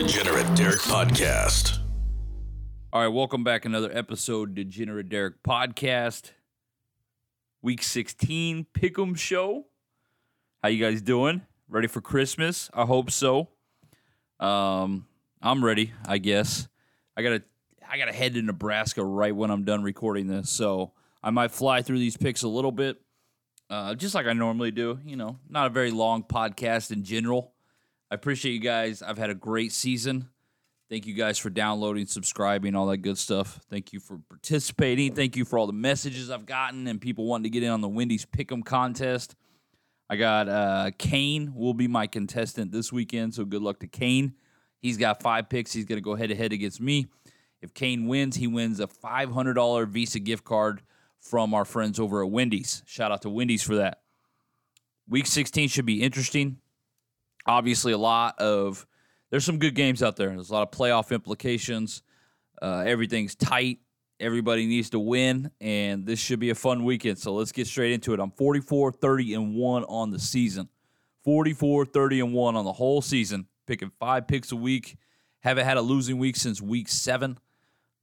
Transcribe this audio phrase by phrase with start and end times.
[0.00, 1.78] Degenerate Derek Podcast.
[2.90, 3.66] All right, welcome back.
[3.66, 6.30] Another episode, Degenerate Derek Podcast.
[7.60, 9.66] Week 16 Pick'em Show.
[10.62, 11.42] How you guys doing?
[11.68, 12.70] Ready for Christmas?
[12.72, 13.50] I hope so.
[14.40, 15.06] Um,
[15.42, 16.66] I'm ready, I guess.
[17.14, 17.42] I gotta
[17.86, 20.92] I gotta head to Nebraska right when I'm done recording this, so
[21.22, 22.96] I might fly through these picks a little bit.
[23.68, 27.52] Uh, just like I normally do, you know, not a very long podcast in general.
[28.10, 29.02] I appreciate you guys.
[29.02, 30.28] I've had a great season.
[30.88, 33.60] Thank you guys for downloading, subscribing, all that good stuff.
[33.70, 35.14] Thank you for participating.
[35.14, 37.80] Thank you for all the messages I've gotten and people wanting to get in on
[37.80, 39.36] the Wendy's Pick'em contest.
[40.08, 44.34] I got uh, Kane will be my contestant this weekend, so good luck to Kane.
[44.80, 45.72] He's got five picks.
[45.72, 47.06] He's going to go head to head against me.
[47.62, 50.82] If Kane wins, he wins a $500 Visa gift card
[51.20, 52.82] from our friends over at Wendy's.
[52.86, 54.00] Shout out to Wendy's for that.
[55.08, 56.56] Week 16 should be interesting.
[57.50, 58.86] Obviously, a lot of
[59.30, 60.28] there's some good games out there.
[60.28, 62.02] There's a lot of playoff implications.
[62.62, 63.80] Uh, everything's tight.
[64.20, 67.18] Everybody needs to win, and this should be a fun weekend.
[67.18, 68.20] So let's get straight into it.
[68.20, 70.68] I'm 44, 30, and 1 on the season.
[71.24, 73.46] 44, 30, and 1 on the whole season.
[73.66, 74.96] Picking five picks a week.
[75.40, 77.38] Haven't had a losing week since week seven.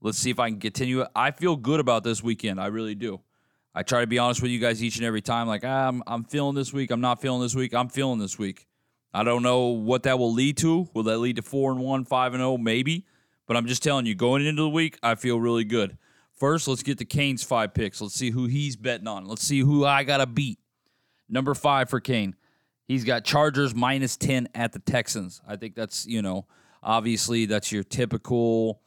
[0.00, 1.08] Let's see if I can continue it.
[1.14, 2.60] I feel good about this weekend.
[2.60, 3.20] I really do.
[3.74, 5.48] I try to be honest with you guys each and every time.
[5.48, 6.90] Like, ah, I'm, I'm feeling this week.
[6.90, 7.74] I'm not feeling this week.
[7.74, 8.66] I'm feeling this week.
[9.14, 10.88] I don't know what that will lead to.
[10.92, 12.58] Will that lead to four and one, five and zero?
[12.58, 13.06] Maybe.
[13.46, 15.96] But I'm just telling you, going into the week, I feel really good.
[16.36, 18.00] First, let's get the Kane's five picks.
[18.00, 19.26] Let's see who he's betting on.
[19.26, 20.58] Let's see who I got to beat.
[21.28, 22.34] Number five for Kane.
[22.88, 25.40] He's got Chargers minus 10 at the Texans.
[25.46, 26.46] I think that's, you know,
[26.82, 28.80] obviously that's your typical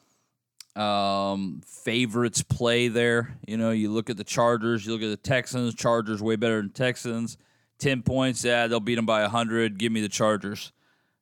[0.75, 3.37] um, favorites play there.
[3.47, 5.73] You know, you look at the Chargers, you look at the Texans.
[5.73, 7.37] Chargers way better than Texans.
[7.79, 9.77] 10 points, yeah, they'll beat them by 100.
[9.77, 10.71] Give me the Chargers.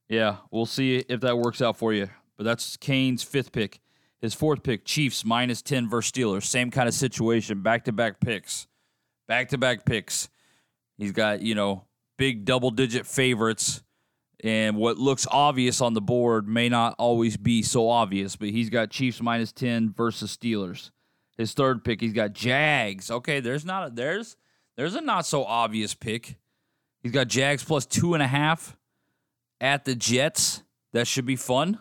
[0.07, 2.09] Yeah, we'll see if that works out for you.
[2.37, 3.79] But that's Kane's fifth pick.
[4.21, 6.43] His fourth pick, Chiefs minus 10 versus Steelers.
[6.43, 8.67] Same kind of situation, back to back picks.
[9.27, 10.29] Back to back picks.
[10.97, 11.85] He's got, you know,
[12.17, 13.83] big double digit favorites.
[14.44, 18.69] And what looks obvious on the board may not always be so obvious, but he's
[18.69, 20.91] got Chiefs minus 10 versus Steelers.
[21.38, 23.11] His third pick, he's got Jags.
[23.11, 24.38] Okay, there's not a there's
[24.77, 26.38] there's a not so obvious pick.
[27.05, 28.75] He's got Jags plus two and a half
[29.61, 30.63] at the Jets.
[30.91, 31.79] That should be fun.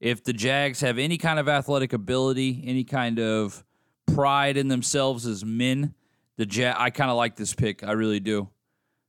[0.00, 3.64] If the Jags have any kind of athletic ability, any kind of
[4.12, 5.94] pride in themselves as men,
[6.36, 7.82] the Jag I kind of like this pick.
[7.82, 8.50] I really do.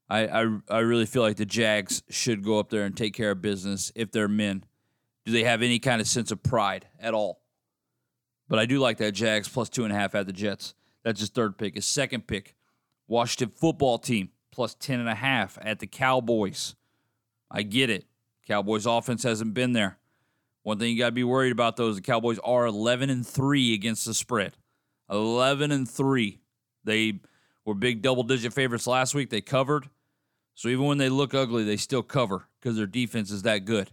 [0.09, 3.31] I, I I really feel like the Jags should go up there and take care
[3.31, 4.63] of business if they're men.
[5.25, 7.41] Do they have any kind of sense of pride at all?
[8.47, 10.75] But I do like that Jags plus two and a half at the Jets.
[11.03, 11.75] That's his third pick.
[11.75, 12.55] His second pick,
[13.09, 16.75] Washington football team plus ten and a half at the Cowboys.
[17.49, 18.05] I get it.
[18.47, 19.97] Cowboys offense hasn't been there.
[20.63, 23.25] One thing you got to be worried about though is the Cowboys are 11 and
[23.25, 24.57] 3 against the spread.
[25.09, 26.39] 11 and 3.
[26.83, 27.19] They
[27.65, 29.29] were big double digit favorites last week.
[29.29, 29.89] They covered.
[30.55, 33.91] So even when they look ugly, they still cover because their defense is that good.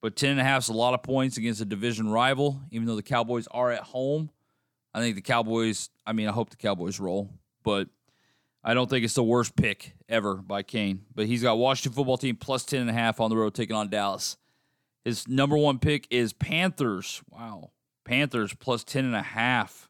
[0.00, 2.86] But 10 and a half is a lot of points against a division rival, even
[2.86, 4.30] though the Cowboys are at home.
[4.94, 7.30] I think the Cowboys, I mean, I hope the Cowboys roll,
[7.62, 7.88] but
[8.68, 11.06] I don't think it's the worst pick ever by Kane.
[11.14, 13.74] But he's got Washington football team plus 10 and a half on the road taking
[13.74, 14.36] on Dallas.
[15.06, 17.22] His number one pick is Panthers.
[17.30, 17.70] Wow.
[18.04, 19.88] Panthers plus 10 and a half.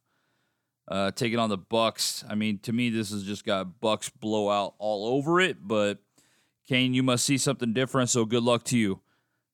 [0.87, 2.25] Uh, taking on the Bucs.
[2.31, 5.57] I mean, to me, this has just got Bucs blowout all over it.
[5.67, 5.99] But
[6.69, 8.11] Kane, you must see something different.
[8.11, 9.01] So good luck to you.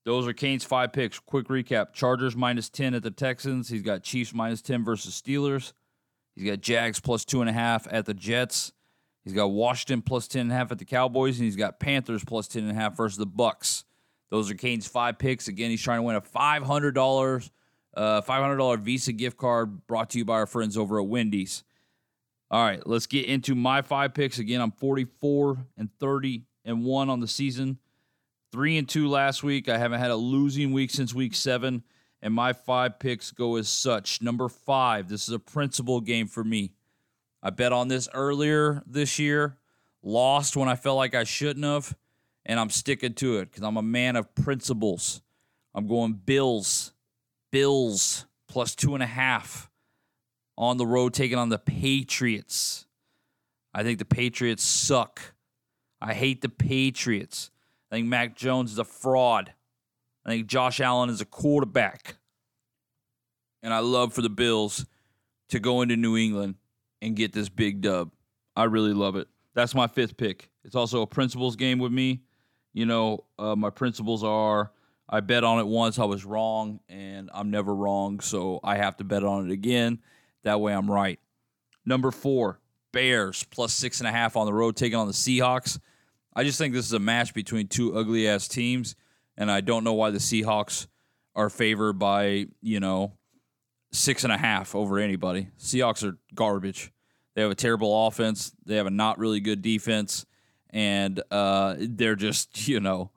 [0.05, 1.19] Those are Kane's five picks.
[1.19, 3.71] Quick recap: Chargers minus ten at the Texans.
[3.71, 5.73] He's got Chiefs minus ten versus Steelers.
[6.35, 8.73] He's got Jags plus two and a half at the Jets.
[9.25, 12.25] He's got Washington plus ten and a half at the Cowboys, and he's got Panthers
[12.25, 13.85] plus ten and a half versus the Bucs.
[14.31, 15.49] Those are Kane's five picks.
[15.49, 17.51] Again, he's trying to win a five hundred dollars
[17.97, 21.65] uh, $500 Visa gift card brought to you by our friends over at Wendy's.
[22.51, 24.39] All right, let's get into my five picks.
[24.39, 27.79] Again, I'm 44 and 30 and 1 on the season.
[28.53, 29.69] 3 and 2 last week.
[29.69, 31.83] I haven't had a losing week since week 7,
[32.23, 34.23] and my five picks go as such.
[34.23, 36.73] Number 5, this is a principal game for me.
[37.45, 39.59] I bet on this earlier this year,
[40.03, 41.95] lost when I felt like I shouldn't have,
[42.47, 45.21] and I'm sticking to it because I'm a man of principles.
[45.75, 46.95] I'm going Bills
[47.55, 49.71] Bills plus two and a half
[50.59, 52.87] on the road taking on the Patriots.
[53.73, 55.35] I think the Patriots suck.
[56.01, 57.53] I hate the Patriots.
[57.93, 59.53] I think Mac Jones is a fraud.
[60.27, 62.17] I think Josh Allen is a quarterback.
[63.63, 64.85] And I love for the Bills
[65.51, 66.57] to go into New England
[67.05, 68.11] and get this big dub.
[68.57, 69.29] I really love it.
[69.55, 70.51] That's my fifth pick.
[70.65, 72.23] It's also a principles game with me.
[72.73, 74.73] You know, uh, my principles are
[75.09, 78.97] I bet on it once, I was wrong, and I'm never wrong, so I have
[78.97, 80.01] to bet on it again.
[80.45, 81.21] That way I'm right.
[81.85, 82.61] Number four,
[82.93, 85.79] Bears plus six and a half on the road, taking on the Seahawks.
[86.35, 88.97] I just think this is a match between two ugly ass teams,
[89.37, 90.87] and I don't know why the Seahawks
[91.37, 93.13] are favored by, you know,
[93.95, 95.49] six and a half over anybody.
[95.59, 96.93] Seahawks are garbage.
[97.35, 98.53] They have a terrible offense.
[98.67, 100.27] They have a not really good defense,
[100.71, 103.11] and uh, they're just you know,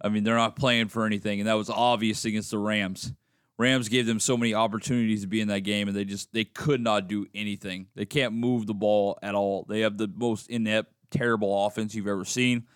[0.00, 3.12] I mean, they're not playing for anything, and that was obvious against the Rams.
[3.56, 6.44] Rams gave them so many opportunities to be in that game, and they just they
[6.44, 7.86] could not do anything.
[7.94, 9.64] They can't move the ball at all.
[9.68, 12.66] They have the most inept, terrible offense you've ever seen,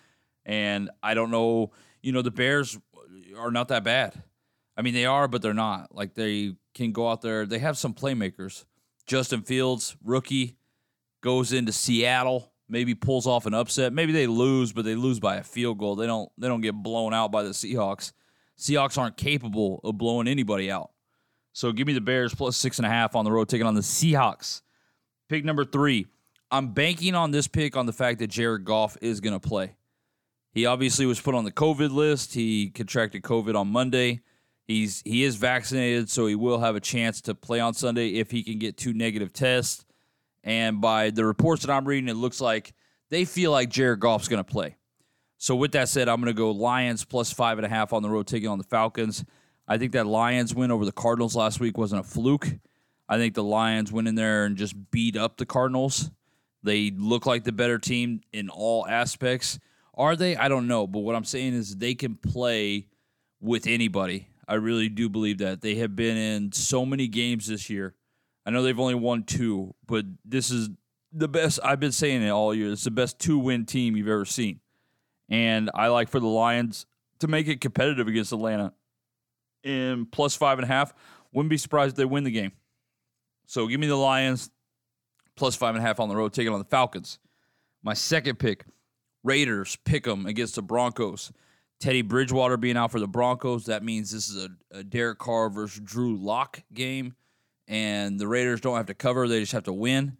[0.46, 1.72] and I don't know.
[2.00, 2.78] You know, the Bears
[3.37, 4.22] are not that bad.
[4.76, 5.93] I mean, they are, but they're not.
[5.93, 6.54] Like they
[6.84, 7.46] can go out there.
[7.46, 8.64] They have some playmakers.
[9.06, 10.56] Justin Fields, rookie,
[11.20, 13.92] goes into Seattle, maybe pulls off an upset.
[13.92, 15.96] Maybe they lose, but they lose by a field goal.
[15.96, 18.12] They don't they don't get blown out by the Seahawks.
[18.58, 20.90] Seahawks aren't capable of blowing anybody out.
[21.52, 23.75] So give me the Bears plus six and a half on the road, taking on
[23.75, 24.62] the Seahawks.
[25.28, 26.06] Pick number three.
[26.50, 29.76] I'm banking on this pick on the fact that Jared Goff is going to play.
[30.52, 32.34] He obviously was put on the COVID list.
[32.34, 34.20] He contracted COVID on Monday.
[34.68, 38.30] He's he is vaccinated, so he will have a chance to play on Sunday if
[38.30, 39.86] he can get two negative tests.
[40.44, 42.74] And by the reports that I'm reading, it looks like
[43.08, 44.76] they feel like Jared Goff's going to play.
[45.38, 48.02] So with that said, I'm going to go Lions plus five and a half on
[48.02, 49.24] the road, taking on the Falcons.
[49.66, 52.48] I think that Lions win over the Cardinals last week wasn't a fluke.
[53.08, 56.10] I think the Lions went in there and just beat up the Cardinals.
[56.62, 59.58] They look like the better team in all aspects.
[59.94, 60.36] Are they?
[60.36, 60.86] I don't know.
[60.86, 62.88] But what I'm saying is they can play
[63.40, 64.28] with anybody.
[64.48, 65.60] I really do believe that.
[65.60, 67.94] They have been in so many games this year.
[68.46, 70.70] I know they've only won two, but this is
[71.12, 71.60] the best.
[71.62, 72.72] I've been saying it all year.
[72.72, 74.60] It's the best two win team you've ever seen.
[75.28, 76.86] And I like for the Lions
[77.18, 78.72] to make it competitive against Atlanta.
[79.64, 80.94] And plus five and a half.
[81.32, 82.52] Wouldn't be surprised if they win the game.
[83.46, 84.50] So give me the Lions
[85.36, 87.18] plus five and a half on the road, taking on the Falcons.
[87.82, 88.64] My second pick,
[89.22, 91.32] Raiders pick them against the Broncos.
[91.80, 95.48] Teddy Bridgewater being out for the Broncos, that means this is a, a Derek Carr
[95.48, 97.14] versus Drew Lock game,
[97.69, 100.16] and the Raiders don't have to cover; they just have to win.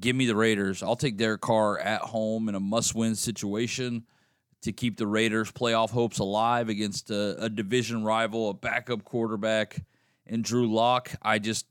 [0.00, 0.82] Give me the Raiders.
[0.82, 4.04] I'll take Derek Carr at home in a must-win situation
[4.62, 9.84] to keep the Raiders' playoff hopes alive against a, a division rival, a backup quarterback,
[10.26, 11.12] and Drew Lock.
[11.20, 11.66] I just,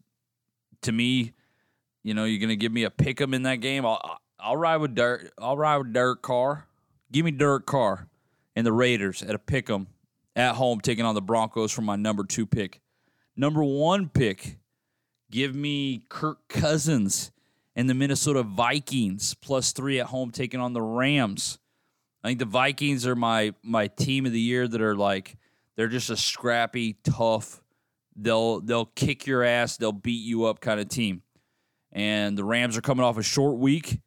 [0.83, 1.33] to me,
[2.03, 3.83] you know, you're gonna give me a pick 'em in that game.
[3.83, 5.31] I'll I'll ride with Derek.
[5.39, 6.68] I'll ride with Derek Carr.
[7.12, 8.07] Give me Derek Carr
[8.55, 9.88] and the Raiders at a pick 'em
[10.35, 12.81] at home, taking on the Broncos for my number two pick.
[13.35, 14.59] Number one pick,
[15.31, 17.31] give me Kirk Cousins
[17.75, 21.57] and the Minnesota Vikings plus three at home, taking on the Rams.
[22.23, 25.38] I think the Vikings are my my team of the year that are like
[25.75, 27.61] they're just a scrappy, tough.
[28.15, 31.23] They'll they'll kick your ass, they'll beat you up kind of team.
[31.91, 33.99] And the Rams are coming off a short week.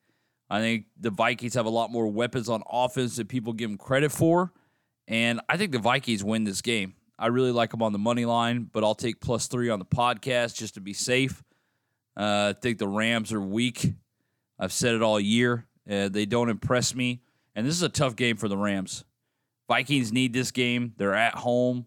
[0.48, 3.78] I think the Vikings have a lot more weapons on offense that people give them
[3.78, 4.52] credit for.
[5.08, 6.94] And I think the Vikings win this game.
[7.19, 9.84] I really like them on the money line, but I'll take plus three on the
[9.84, 11.43] podcast just to be safe.
[12.16, 13.94] Uh, I think the Rams are weak.
[14.58, 15.66] I've said it all year.
[15.90, 17.22] Uh, they don't impress me.
[17.54, 19.04] And this is a tough game for the Rams.
[19.69, 20.92] Vikings need this game.
[20.96, 21.87] They're at home.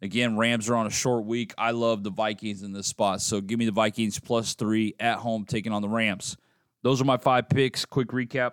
[0.00, 1.54] Again, Rams are on a short week.
[1.56, 3.20] I love the Vikings in this spot.
[3.20, 6.36] So give me the Vikings plus three at home taking on the Rams.
[6.82, 7.84] Those are my five picks.
[7.84, 8.52] Quick recap.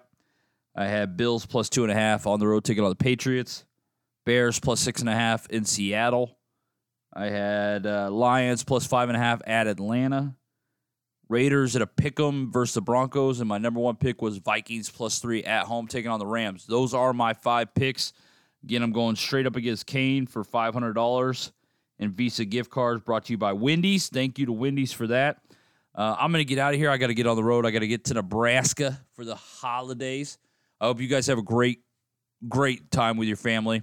[0.75, 3.65] I had Bills plus two and a half on the road taking on the Patriots.
[4.25, 6.37] Bears plus six and a half in Seattle.
[7.13, 10.35] I had uh, Lions plus five and a half at Atlanta.
[11.27, 14.89] Raiders at a pick 'em versus the Broncos, and my number one pick was Vikings
[14.89, 16.65] plus three at home taking on the Rams.
[16.65, 18.13] Those are my five picks.
[18.63, 21.51] Again, I'm going straight up against Kane for five hundred dollars
[21.99, 24.07] and Visa gift cards brought to you by Wendy's.
[24.07, 25.41] Thank you to Wendy's for that.
[25.99, 26.89] Uh, I'm going to get out of here.
[26.89, 27.65] I got to get on the road.
[27.65, 30.37] I got to get to Nebraska for the holidays.
[30.79, 31.81] I hope you guys have a great,
[32.47, 33.81] great time with your family.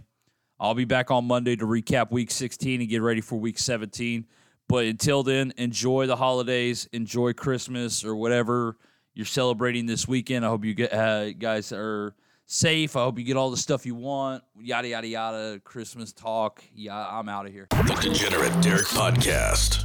[0.59, 4.25] I'll be back on Monday to recap week 16 and get ready for week 17.
[4.67, 8.79] But until then, enjoy the holidays, enjoy Christmas or whatever
[9.13, 10.47] you're celebrating this weekend.
[10.47, 12.15] I hope you get, uh, guys are
[12.47, 12.97] safe.
[12.97, 14.43] I hope you get all the stuff you want.
[14.59, 15.61] Yada yada yada.
[15.65, 16.65] Christmas talk.
[16.75, 17.67] Yeah, I'm out of here.
[17.71, 19.85] The Degenerate Derek Podcast.